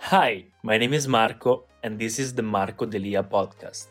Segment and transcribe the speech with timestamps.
[0.00, 3.88] Hi, my name is Marco, and this is the Marco Delia podcast.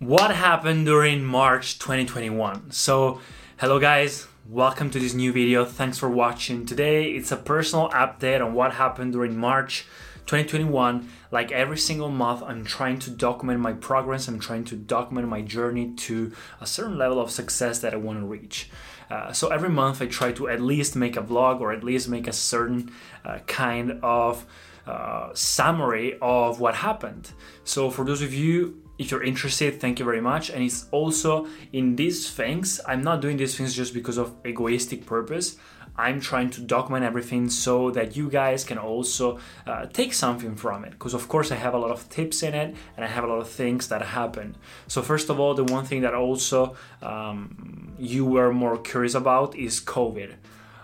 [0.00, 2.72] What happened during March 2021?
[2.72, 3.20] So,
[3.58, 5.64] hello guys, welcome to this new video.
[5.64, 6.66] Thanks for watching.
[6.66, 9.86] Today it's a personal update on what happened during March
[10.24, 11.08] 2021.
[11.30, 15.42] Like every single month, I'm trying to document my progress, I'm trying to document my
[15.42, 18.70] journey to a certain level of success that I want to reach.
[19.10, 22.08] Uh, so every month I try to at least make a vlog or at least
[22.08, 22.90] make a certain
[23.24, 24.44] uh, kind of
[24.86, 27.32] uh, summary of what happened.
[27.64, 31.46] So for those of you if you're interested thank you very much and it's also
[31.72, 35.56] in these things i'm not doing these things just because of egoistic purpose
[35.98, 40.84] I'm trying to document everything so that you guys can also uh, take something from
[40.84, 40.90] it.
[40.90, 43.26] Because, of course, I have a lot of tips in it and I have a
[43.26, 44.56] lot of things that happen.
[44.88, 49.56] So, first of all, the one thing that also um, you were more curious about
[49.56, 50.34] is COVID.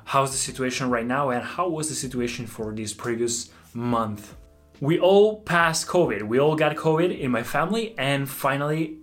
[0.05, 4.34] How's the situation right now, and how was the situation for this previous month?
[4.81, 6.25] We all passed COVID.
[6.25, 8.98] We all got COVID in my family, and finally,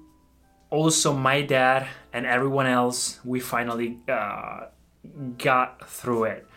[0.70, 4.00] also my dad and everyone else, we finally.
[4.08, 4.66] Uh,
[5.38, 6.48] got through it.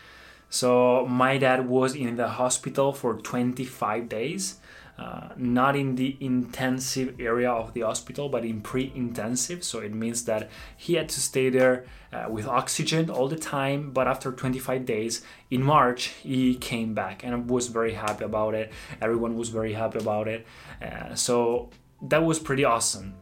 [0.51, 4.59] So my dad was in the hospital for 25 days,
[4.99, 9.65] uh, not in the intensive area of the hospital, but in pre-intensive.
[9.65, 13.93] So it means that he had to stay there uh, with oxygen all the time.
[13.93, 18.55] But after 25 days, in March, he came back, and I was very happy about
[18.55, 18.71] it.
[19.01, 20.47] Everyone was very happy about it.
[20.83, 21.71] Uh, so
[22.03, 23.15] that was pretty awesome.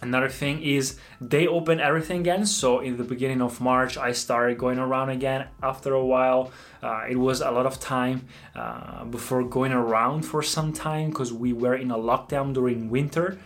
[0.00, 2.46] Another thing is they open everything again.
[2.46, 5.48] So in the beginning of March, I started going around again.
[5.62, 10.42] After a while, uh, it was a lot of time uh, before going around for
[10.42, 13.38] some time because we were in a lockdown during winter,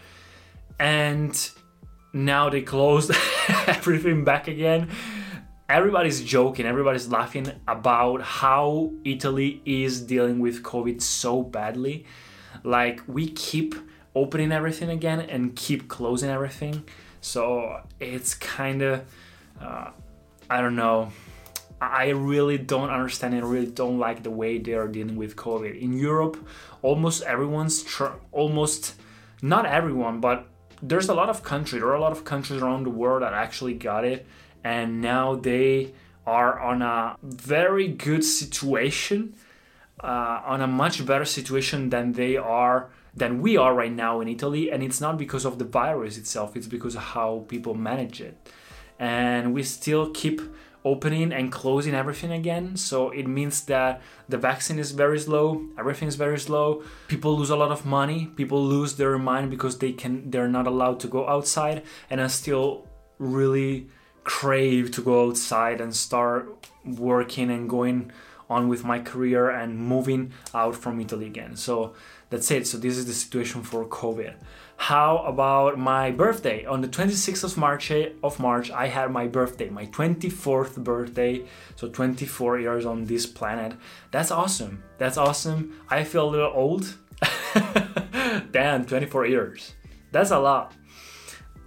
[0.78, 1.50] and
[2.12, 3.10] now they closed
[3.66, 4.90] everything back again.
[5.70, 12.04] Everybody's joking, everybody's laughing about how Italy is dealing with COVID so badly.
[12.62, 13.74] Like we keep
[14.14, 16.84] opening everything again and keep closing everything.
[17.20, 19.04] So it's kind of,
[19.60, 19.90] uh,
[20.50, 21.12] I don't know.
[21.80, 25.80] I really don't understand and really don't like the way they are dealing with COVID.
[25.80, 26.36] In Europe,
[26.80, 28.94] almost everyone's, tr- almost,
[29.40, 30.46] not everyone, but
[30.80, 33.32] there's a lot of countries, there are a lot of countries around the world that
[33.32, 34.26] actually got it.
[34.64, 35.92] And now they
[36.24, 39.34] are on a very good situation,
[40.02, 44.28] uh, on a much better situation than they are than we are right now in
[44.28, 44.70] Italy.
[44.70, 48.36] And it's not because of the virus itself, it's because of how people manage it.
[48.98, 50.40] And we still keep
[50.84, 52.76] opening and closing everything again.
[52.76, 56.82] So it means that the vaccine is very slow, everything is very slow.
[57.08, 60.66] People lose a lot of money, people lose their mind because they can they're not
[60.66, 62.86] allowed to go outside and I still
[63.18, 63.88] really
[64.24, 68.10] crave to go outside and start working and going
[68.52, 71.56] on with my career and moving out from Italy again.
[71.56, 71.94] So
[72.30, 72.66] that's it.
[72.66, 74.34] So this is the situation for COVID.
[74.76, 76.64] How about my birthday?
[76.64, 81.44] On the 26th of March of March, I had my birthday, my 24th birthday.
[81.76, 83.74] So 24 years on this planet.
[84.10, 84.82] That's awesome.
[84.98, 85.80] That's awesome.
[85.88, 86.96] I feel a little old.
[88.50, 89.74] Damn, 24 years.
[90.10, 90.74] That's a lot.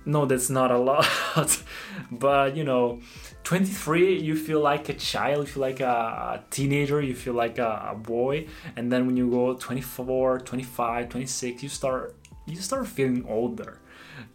[0.06, 1.07] No, that's not a lot.
[2.12, 3.00] but you know,
[3.46, 7.92] 23 you feel like a child you feel like a, teenager you feel like a,
[7.92, 8.48] a, boy.
[8.76, 12.16] And then when you go 24 25 26 you start
[12.48, 13.80] you start feeling older.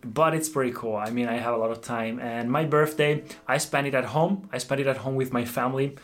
[0.04, 0.96] But it's pretty cool.
[0.96, 2.20] I mean i have a lot of time.
[2.20, 4.48] And my birthday i spent it at home.
[4.52, 5.96] I spent it at home with my family.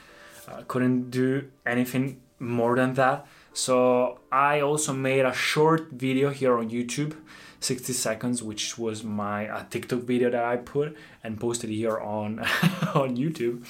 [0.48, 6.58] Uh, couldn't do anything more than that so i also made a short video here
[6.58, 7.14] on youtube
[7.60, 12.38] 60 seconds, which was my uh, TikTok video that I put and posted here on
[12.94, 13.66] on YouTube.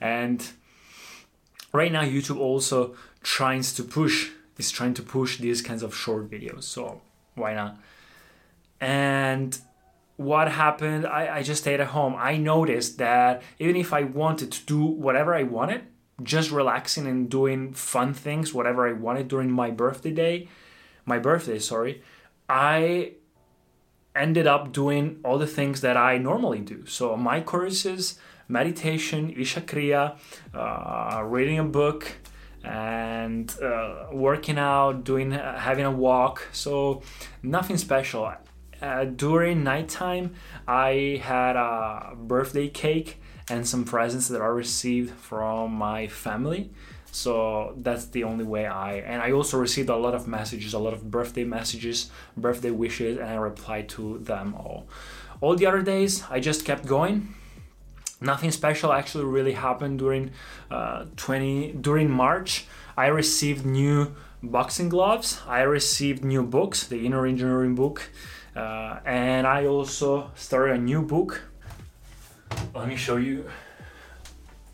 [0.00, 0.46] And
[1.72, 6.30] right now, YouTube also tries to push is trying to push these kinds of short
[6.30, 6.64] videos.
[6.64, 7.00] So
[7.34, 7.78] why not?
[8.78, 9.58] And
[10.16, 11.06] what happened?
[11.06, 12.14] I, I just stayed at home.
[12.18, 15.86] I noticed that even if I wanted to do whatever I wanted,
[16.22, 20.48] just relaxing and doing fun things, whatever I wanted during my birthday day,
[21.04, 22.02] my birthday, sorry,
[22.48, 23.12] I
[24.14, 26.84] ended up doing all the things that I normally do.
[26.86, 28.18] So my courses,
[28.48, 30.18] meditation, Isha Kriya,
[30.52, 32.06] uh, reading a book,
[32.62, 36.48] and uh, working out, doing uh, having a walk.
[36.52, 37.02] So
[37.42, 38.32] nothing special.
[38.82, 40.34] Uh, during nighttime,
[40.66, 43.20] I had a birthday cake
[43.50, 46.70] and some presents that I received from my family.
[47.12, 50.78] So that's the only way I and I also received a lot of messages, a
[50.78, 54.86] lot of birthday messages, birthday wishes, and I replied to them all.
[55.40, 57.34] All the other days I just kept going.
[58.22, 60.30] nothing special actually really happened during
[60.70, 62.66] uh, 20 during March.
[62.96, 65.40] I received new boxing gloves.
[65.48, 68.10] I received new books, the Inner Engineering book,
[68.54, 71.49] uh, and I also started a new book.
[72.74, 73.50] Let me show you.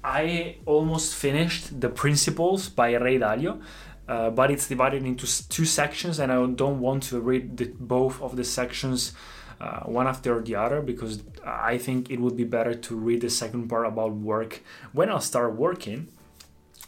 [0.05, 3.61] I almost finished The Principles by Ray Dalio.
[4.09, 8.23] Uh, but it's divided into two sections, and I don't want to read the, both
[8.23, 9.13] of the sections
[9.61, 13.31] uh, one after the other because I think it would be better to read the
[13.31, 16.09] second part about work when I start working.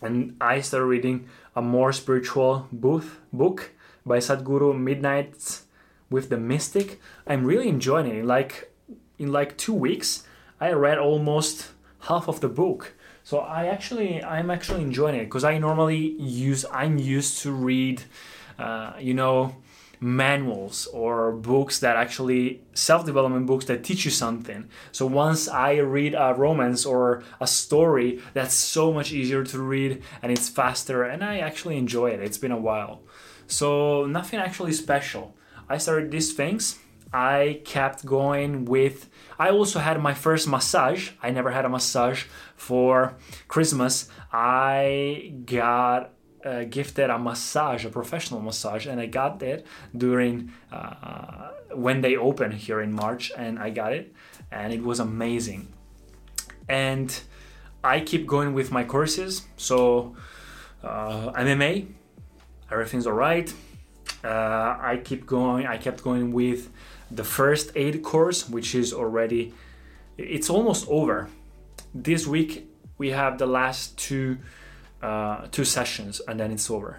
[0.00, 3.72] And I started reading a more spiritual book, book
[4.06, 5.64] by Sadhguru Midnights
[6.10, 7.00] with the Mystic.
[7.26, 8.24] I'm really enjoying it.
[8.24, 8.72] Like
[9.18, 10.22] in like two weeks,
[10.60, 11.68] I read almost
[12.00, 12.94] half of the book.
[13.24, 18.02] So I actually I'm actually enjoying it because I normally use I'm used to read,
[18.58, 19.56] uh, you know,
[20.00, 24.68] manuals or books that actually self-development books that teach you something.
[24.92, 30.02] So once i read a romance or a story that's so much easier to read
[30.22, 32.20] and it's faster and i actually enjoy it.
[32.20, 33.02] It's been a while.
[33.46, 35.34] So nothing actually special.
[35.68, 36.78] I started these things
[37.12, 39.08] I kept going with.
[39.38, 41.10] I also had my first massage.
[41.22, 42.24] I never had a massage
[42.56, 43.16] for
[43.46, 44.08] Christmas.
[44.32, 46.12] I got
[46.44, 49.66] uh, gifted a massage, a professional massage, and I got it
[49.96, 54.12] during uh, when they opened here in March, and I got it,
[54.50, 55.72] and it was amazing.
[56.68, 57.18] And
[57.82, 59.46] I keep going with my courses.
[59.56, 60.16] So
[60.82, 61.88] uh, MMA,
[62.70, 63.52] everything's alright.
[64.22, 65.66] Uh, I keep going.
[65.66, 66.70] I kept going with
[67.10, 69.54] the first aid course, which is already
[70.16, 71.28] it's almost over.
[71.94, 72.68] This week
[72.98, 74.38] we have the last two
[75.02, 76.98] uh, two sessions, and then it's over.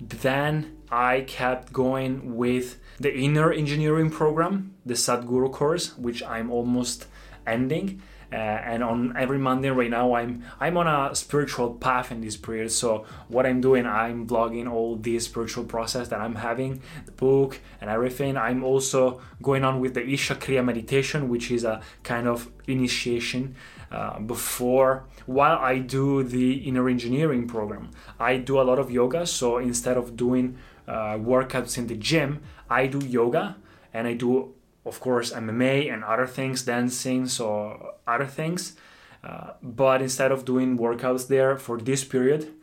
[0.00, 7.06] Then I kept going with the inner engineering program, the Sadhguru course, which I'm almost
[7.46, 8.02] ending
[8.32, 12.36] uh, and on every Monday right now I'm I'm on a spiritual path in this
[12.36, 12.72] period.
[12.72, 17.60] So what I'm doing, I'm vlogging all this spiritual process that I'm having, the book
[17.80, 18.36] and everything.
[18.36, 23.54] I'm also going on with the Isha Kriya meditation, which is a kind of initiation
[23.92, 27.90] uh, before while I do the inner engineering program.
[28.18, 32.42] I do a lot of yoga, so instead of doing uh, workouts in the gym,
[32.70, 33.56] I do yoga
[33.92, 34.54] and I do
[34.84, 38.76] of course MMA and other things, dancing, so other things.
[39.24, 42.54] Uh, but instead of doing workouts there for this period,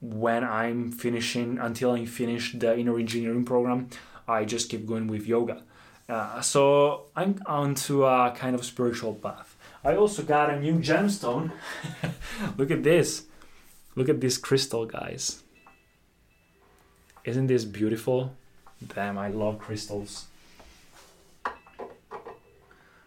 [0.00, 3.88] when I'm finishing until I finish the inner engineering program,
[4.28, 5.62] I just keep going with yoga.
[6.08, 9.56] Uh, so I'm onto a kind of spiritual path.
[9.82, 11.50] I also got a new gemstone.
[12.56, 13.24] Look at this.
[13.96, 15.42] Look at this crystal, guys.
[17.26, 18.32] Isn't this beautiful?
[18.94, 20.26] Damn, I love crystals.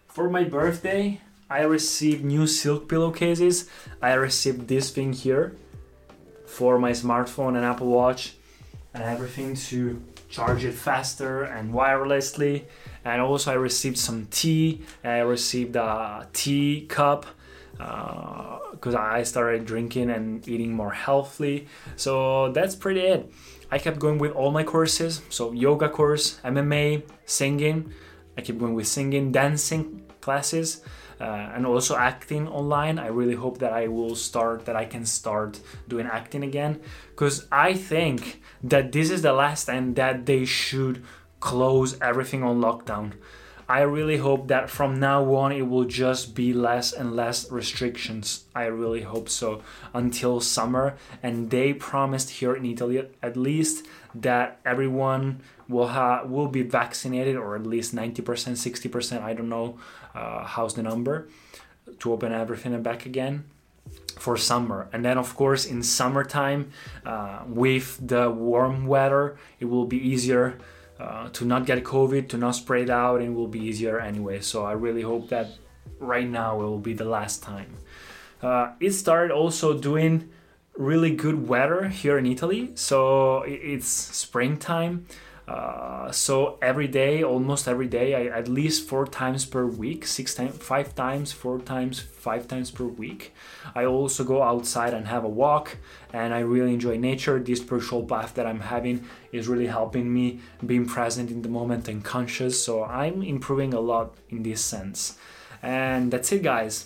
[0.09, 3.69] For my birthday, I received new silk pillowcases.
[4.01, 5.55] I received this thing here
[6.45, 8.33] for my smartphone and Apple Watch
[8.93, 12.65] and everything to charge it faster and wirelessly.
[13.05, 14.81] And also I received some tea.
[15.01, 17.25] I received a tea cup
[17.71, 21.69] because uh, I started drinking and eating more healthily.
[21.95, 23.31] So that's pretty it.
[23.71, 25.21] I kept going with all my courses.
[25.29, 27.93] So yoga course, MMA, singing.
[28.37, 30.81] I keep going with singing, dancing classes,
[31.19, 31.23] uh,
[31.53, 32.97] and also acting online.
[32.97, 36.79] I really hope that I will start, that I can start doing acting again,
[37.09, 41.03] because I think that this is the last time that they should
[41.39, 43.13] close everything on lockdown.
[43.69, 48.45] I really hope that from now on it will just be less and less restrictions.
[48.55, 49.61] I really hope so
[49.93, 50.97] until summer.
[51.21, 53.85] And they promised here in Italy, at least,
[54.15, 59.23] that everyone will ha- will be vaccinated, or at least ninety percent, sixty percent.
[59.23, 59.77] I don't know
[60.15, 61.27] uh, how's the number
[61.99, 63.45] to open everything and back again
[64.17, 66.71] for summer and then of course in summertime
[67.05, 70.57] uh, with the warm weather it will be easier
[70.99, 74.41] uh, to not get COVID, to not spread it out, and will be easier anyway.
[74.41, 75.47] So I really hope that
[75.99, 77.75] right now it will be the last time.
[78.41, 80.29] Uh, it started also doing
[80.77, 85.05] really good weather here in Italy, so it's springtime.
[85.49, 90.35] Uh, so every day, almost every day, I, at least four times per week, six
[90.35, 93.33] times, five times, four times, five times per week.
[93.73, 95.77] I also go outside and have a walk,
[96.13, 97.39] and I really enjoy nature.
[97.39, 101.87] This spiritual path that I'm having is really helping me being present in the moment
[101.87, 102.63] and conscious.
[102.63, 105.17] So I'm improving a lot in this sense.
[105.63, 106.85] And that's it, guys.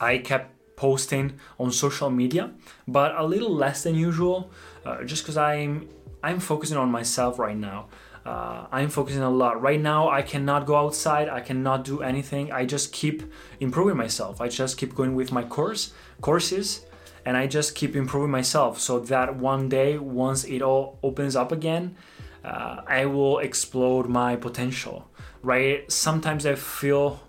[0.00, 2.52] I kept posting on social media,
[2.86, 4.50] but a little less than usual,
[4.84, 5.88] uh, just because I'm
[6.22, 7.88] I'm focusing on myself right now.
[8.24, 9.60] uh, I'm focusing a lot.
[9.60, 11.28] Right now, I cannot go outside.
[11.28, 12.52] I cannot do anything.
[12.52, 13.22] I just keep
[13.60, 14.40] improving myself.
[14.40, 16.86] I just keep going with my course courses,
[17.24, 18.78] and I just keep improving myself.
[18.78, 21.96] So that one day, once it all opens up again,
[22.44, 25.08] uh, I will explode my potential.
[25.42, 25.90] Right?
[25.90, 27.20] Sometimes I feel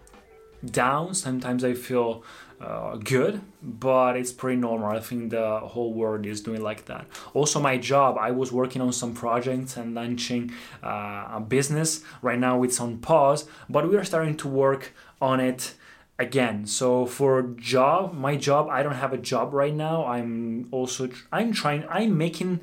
[0.63, 1.15] down.
[1.15, 2.23] Sometimes I feel
[2.63, 4.87] uh, good, but it's pretty normal.
[4.87, 7.05] I think the whole world is doing like that.
[7.33, 10.51] Also, my job, I was working on some projects and launching
[10.81, 12.03] uh, a business.
[12.21, 15.73] Right now, it's on pause, but we are starting to work on it
[16.17, 16.65] again.
[16.65, 20.05] So for job, my job, I don't have a job right now.
[20.05, 21.85] I'm also I'm trying.
[21.89, 22.61] I'm making.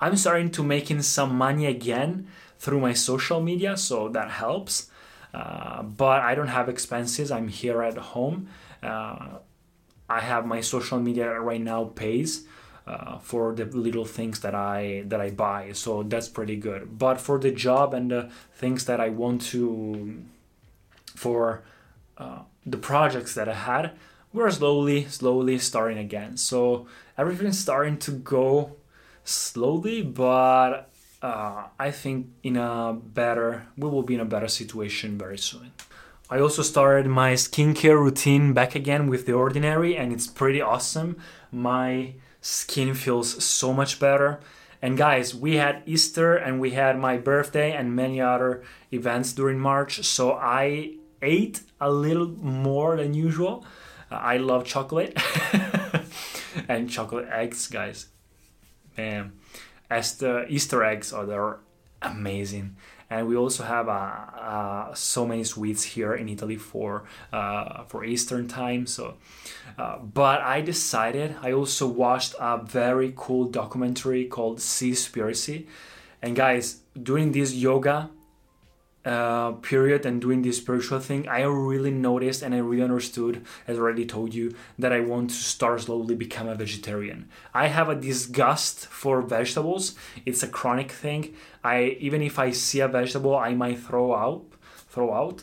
[0.00, 2.28] I'm starting to making some money again
[2.58, 4.90] through my social media, so that helps.
[5.34, 7.30] Uh, but I don't have expenses.
[7.30, 8.48] I'm here at home
[8.82, 12.44] I have my social media right now pays
[12.86, 16.98] uh, for the little things that I that I buy, so that's pretty good.
[16.98, 20.22] But for the job and the things that I want to,
[21.14, 21.62] for
[22.18, 23.92] uh, the projects that I had,
[24.32, 26.36] we're slowly, slowly starting again.
[26.36, 28.76] So everything's starting to go
[29.24, 30.90] slowly, but
[31.22, 35.72] uh, I think in a better, we will be in a better situation very soon.
[36.32, 41.16] I also started my skincare routine back again with The Ordinary, and it's pretty awesome.
[41.50, 44.38] My skin feels so much better.
[44.80, 49.58] And guys, we had Easter and we had my birthday and many other events during
[49.58, 53.66] March, so I ate a little more than usual.
[54.08, 55.20] I love chocolate
[56.68, 58.06] and chocolate eggs, guys.
[58.96, 59.32] Man,
[59.90, 61.58] as the Easter eggs are they're
[62.02, 62.76] amazing
[63.10, 68.04] and we also have uh, uh, so many sweets here in Italy for uh, for
[68.04, 68.86] Eastern time.
[68.86, 69.14] So,
[69.76, 75.66] uh, but I decided I also watched a very cool documentary called Seaspiracy,
[76.22, 78.10] and guys, doing this yoga
[79.04, 83.78] uh, period and doing this spiritual thing, I really noticed and I really understood, as
[83.78, 87.28] I already told you, that I want to start slowly become a vegetarian.
[87.54, 89.94] I have a disgust for vegetables.
[90.26, 91.34] It's a chronic thing.
[91.64, 94.44] I even if I see a vegetable, I might throw out,
[94.88, 95.42] throw out,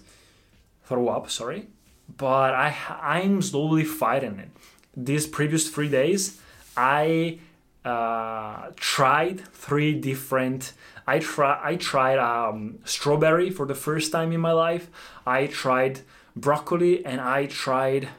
[0.86, 1.30] throw up.
[1.30, 1.68] Sorry,
[2.16, 4.50] but I I'm slowly fighting it.
[4.96, 6.40] These previous three days,
[6.76, 7.40] I
[7.86, 10.74] uh, tried three different
[11.08, 14.90] I try I tried um, strawberry for the first time in my life.
[15.26, 16.02] I tried
[16.36, 18.10] broccoli and I tried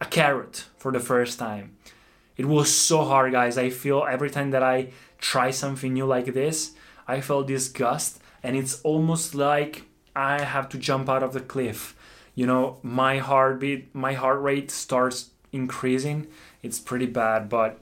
[0.00, 1.76] a carrot for the first time.
[2.36, 3.56] It was so hard, guys.
[3.56, 6.72] I feel every time that I try something new like this,
[7.08, 11.96] I feel disgust, and it's almost like I have to jump out of the cliff.
[12.34, 16.26] You know, my heartbeat, my heart rate starts increasing.
[16.62, 17.78] It's pretty bad, but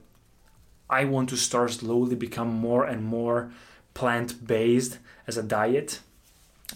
[0.88, 3.50] I want to start slowly become more and more
[3.94, 6.00] plant based as a diet.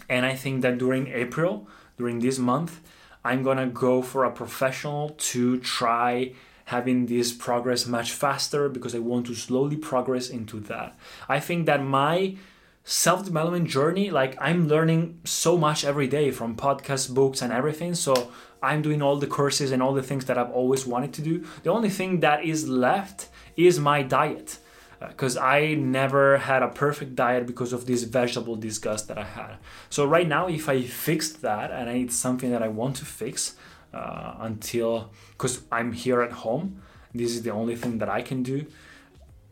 [0.07, 2.79] And I think that during April, during this month,
[3.23, 6.33] I'm gonna go for a professional to try
[6.65, 10.95] having this progress much faster because I want to slowly progress into that.
[11.27, 12.37] I think that my
[12.83, 17.93] self development journey, like I'm learning so much every day from podcasts, books, and everything.
[17.95, 21.21] So I'm doing all the courses and all the things that I've always wanted to
[21.21, 21.45] do.
[21.63, 24.59] The only thing that is left is my diet
[25.07, 29.23] because uh, I never had a perfect diet because of this vegetable disgust that I
[29.23, 29.57] had.
[29.89, 33.55] So right now, if I fixed that, and it's something that I want to fix
[33.93, 36.81] uh, until because I'm here at home,
[37.13, 38.65] this is the only thing that I can do.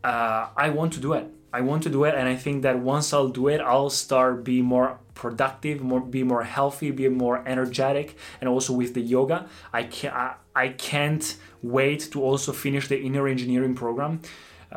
[0.04, 1.26] Uh, I want to do it.
[1.50, 4.44] I want to do it, and I think that once I'll do it, I'll start
[4.44, 9.48] be more productive, more be more healthy, be more energetic, and also with the yoga,
[9.72, 14.20] I can I, I can't wait to also finish the inner engineering program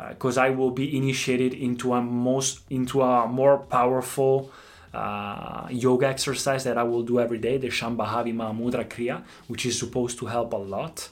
[0.08, 4.50] because uh, I will be initiated into a most into a more powerful
[4.94, 9.78] uh, yoga exercise that I will do every day, the Shambhavi Mahamudra Kriya, which is
[9.78, 11.08] supposed to help a lot.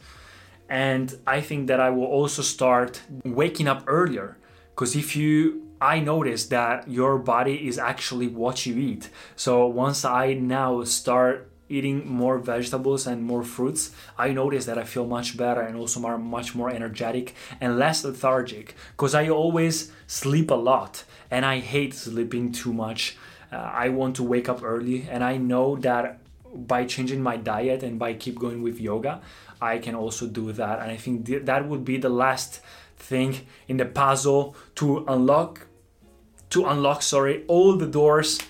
[0.68, 4.37] And I think that I will also start waking up earlier
[4.70, 9.08] because if you I notice that your body is actually what you eat.
[9.34, 14.84] So once I now start eating more vegetables and more fruits, I notice that I
[14.84, 19.92] feel much better and also more, much more energetic and less lethargic because I always
[20.06, 23.16] sleep a lot and I hate sleeping too much.
[23.52, 26.18] Uh, I want to wake up early and I know that
[26.54, 29.20] by changing my diet and by keep going with yoga,
[29.60, 30.80] I can also do that.
[30.80, 32.60] And I think th- that would be the last
[32.96, 35.66] thing in the puzzle to unlock
[36.50, 38.40] to unlock sorry all the doors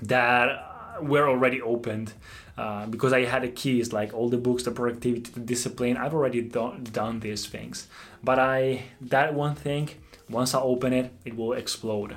[0.00, 0.65] that
[1.02, 2.12] were already opened
[2.56, 5.96] uh, because I had the keys, like all the books, the productivity, the discipline.
[5.96, 7.86] I've already done, done these things,
[8.22, 9.90] but I that one thing
[10.28, 12.16] once I open it, it will explode.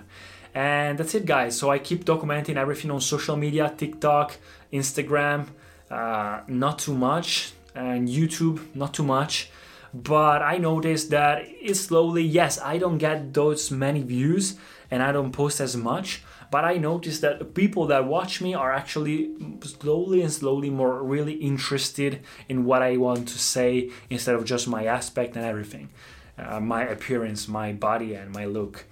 [0.54, 1.58] And that's it, guys.
[1.58, 4.38] So I keep documenting everything on social media TikTok,
[4.74, 5.48] Instagram,
[5.92, 9.52] uh, not too much, and YouTube, not too much.
[9.94, 14.56] But I noticed that it's slowly, yes, I don't get those many views
[14.92, 16.24] and I don't post as much.
[16.52, 21.34] But I noticed that people that watch me are actually slowly and slowly more really
[21.34, 25.90] interested in what I want to say instead of just my aspect and everything.
[26.38, 28.86] Uh, my appearance, my body, and my look.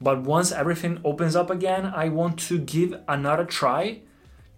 [0.00, 4.00] But once everything opens up again, I want to give another try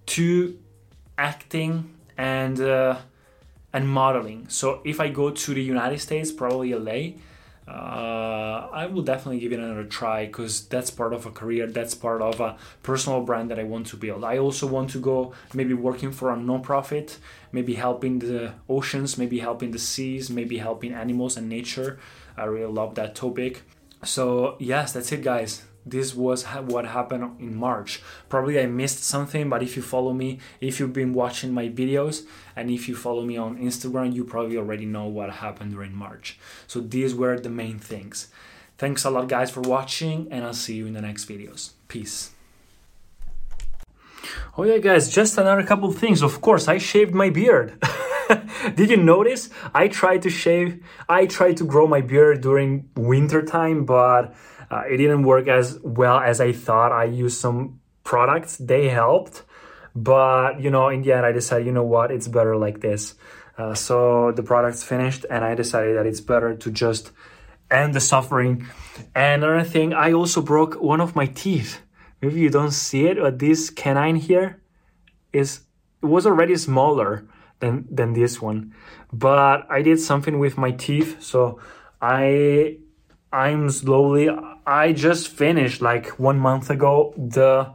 [0.07, 0.59] to
[1.19, 2.99] acting and uh,
[3.73, 4.49] and modeling.
[4.49, 7.19] So if I go to the United States, probably LA,
[7.69, 11.95] uh, I will definitely give it another try because that's part of a career, that's
[11.95, 14.25] part of a personal brand that I want to build.
[14.25, 17.19] I also want to go maybe working for a non-profit,
[17.51, 21.99] maybe helping the oceans, maybe helping the seas, maybe helping animals and nature.
[22.37, 23.63] I really love that topic.
[24.05, 28.03] So yes, that's it, guys this was what happened in March.
[28.29, 32.25] Probably I missed something, but if you follow me, if you've been watching my videos,
[32.57, 36.39] and if you follow me on Instagram, you probably already know what happened during March.
[36.67, 38.29] So these were the main things.
[38.79, 41.71] Thanks a lot, guys, for watching, and I'll see you in the next videos.
[41.89, 42.33] Peace.
[44.59, 46.21] Oh yeah, guys, just another couple of things.
[46.21, 47.81] Of course, I shaved my beard.
[48.75, 49.51] Did you notice?
[49.73, 54.35] I tried to shave, I tried to grow my beard during winter time, but
[54.71, 56.93] uh, it didn't work as well as I thought.
[56.93, 59.43] I used some products, they helped,
[59.95, 63.15] but you know, in the end, I decided, you know what, it's better like this.
[63.59, 67.11] Uh, so the product's finished, and I decided that it's better to just
[67.71, 68.67] end the suffering.
[69.15, 71.81] And another thing, I also broke one of my teeth.
[72.21, 74.61] Maybe you don't see it, but this canine here
[75.33, 75.61] is
[76.03, 77.27] it was already smaller
[77.61, 78.75] than than this one,
[79.13, 81.61] but I did something with my teeth, so
[82.01, 82.79] I
[83.33, 84.29] I'm slowly.
[84.67, 87.73] I just finished like one month ago the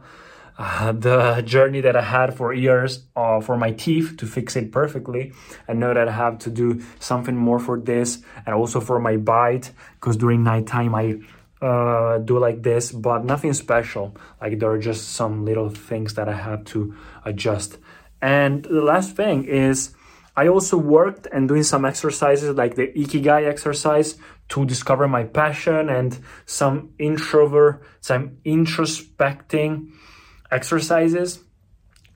[0.58, 4.70] uh, the journey that I had for years uh, for my teeth to fix it
[4.70, 5.32] perfectly.
[5.66, 9.16] I know that I have to do something more for this and also for my
[9.16, 11.18] bite because during nighttime I
[11.62, 14.14] uh, do like this, but nothing special.
[14.40, 17.78] Like there are just some little things that I have to adjust.
[18.20, 19.94] And the last thing is
[20.36, 24.16] I also worked and doing some exercises like the Ikigai exercise
[24.52, 29.90] to discover my passion and some introvert, some introspecting
[30.50, 31.40] exercises.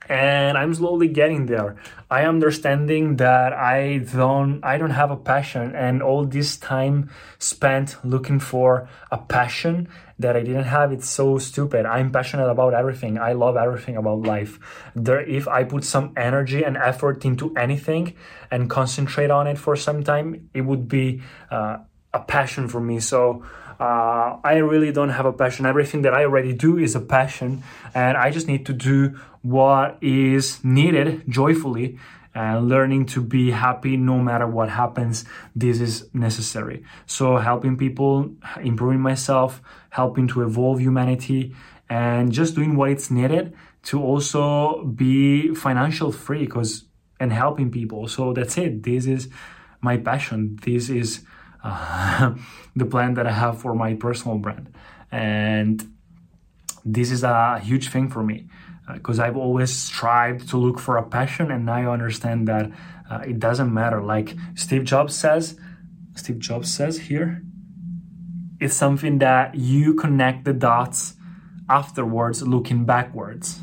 [0.07, 1.77] And I'm slowly getting there.
[2.09, 7.97] I understanding that I don't I don't have a passion and all this time spent
[8.05, 10.93] looking for a passion that I didn't have.
[10.93, 11.85] It's so stupid.
[11.85, 13.17] I'm passionate about everything.
[13.17, 14.59] I love everything about life.
[14.95, 18.13] There, if I put some energy and effort into anything
[18.49, 21.21] and concentrate on it for some time, it would be
[21.51, 21.77] uh,
[22.17, 22.99] a passion for me.
[22.99, 23.43] So
[23.79, 25.65] uh, I really don't have a passion.
[25.65, 29.97] Everything that I already do is a passion, and I just need to do what
[30.01, 31.99] is needed joyfully
[32.33, 35.25] and learning to be happy no matter what happens.
[35.55, 36.83] This is necessary.
[37.05, 41.55] So helping people improving myself helping to evolve humanity
[41.89, 46.85] and just doing what it's needed to also be financial free because
[47.19, 48.07] and helping people.
[48.07, 48.83] So that's it.
[48.83, 49.29] This is
[49.81, 50.59] my passion.
[50.61, 51.21] This is
[51.67, 52.33] uh,
[52.75, 54.73] the plan that i have for my personal brand
[55.11, 55.75] and
[56.85, 58.47] this is a huge thing for me
[58.93, 62.71] because uh, I've always strived to look for a passion, and I understand that
[63.09, 64.01] uh, it doesn't matter.
[64.01, 65.59] Like Steve Jobs says,
[66.15, 67.43] Steve Jobs says here,
[68.59, 71.15] it's something that you connect the dots
[71.69, 73.61] afterwards, looking backwards.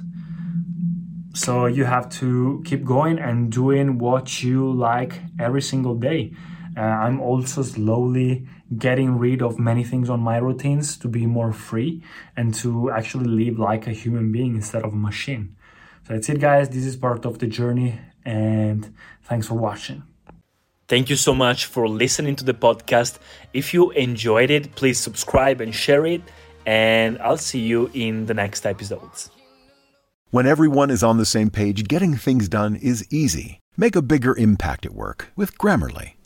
[1.35, 6.33] So you have to keep going and doing what you like every single day.
[6.77, 8.47] Uh, I'm also slowly
[8.79, 12.03] getting rid of many things on my routines to be more free
[12.37, 15.57] and to actually live like a human being instead of a machine.
[16.07, 16.69] So that's it, guys.
[16.69, 20.03] This is part of the journey, and thanks for watching.
[20.87, 23.19] Thank you so much for listening to the podcast.
[23.53, 26.23] If you enjoyed it, please subscribe and share it,
[26.67, 29.31] and I'll see you in the next episodes.
[30.31, 33.61] When everyone is on the same page, getting things done is easy.
[33.77, 36.15] Make a bigger impact at work with Grammarly.